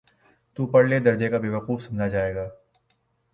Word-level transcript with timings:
تو 0.57 0.65
پرلے 0.65 0.99
درجے 0.99 1.29
کا 1.29 1.37
بیوقوف 1.37 1.81
سمجھا 1.83 2.07
جائے 2.07 2.35
گا۔ 2.35 2.47